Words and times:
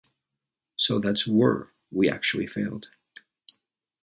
So 0.77 0.97
that's 0.97 1.27
were 1.27 1.73
we 1.91 2.09
actually 2.09 2.47
failed. 2.47 2.87